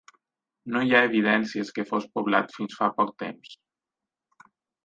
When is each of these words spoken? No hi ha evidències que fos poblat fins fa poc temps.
No 0.75 0.81
hi 0.85 0.95
ha 0.95 1.01
evidències 1.09 1.69
que 1.77 1.85
fos 1.91 2.09
poblat 2.17 2.57
fins 2.57 2.81
fa 2.81 2.91
poc 3.03 3.15
temps. 3.27 3.57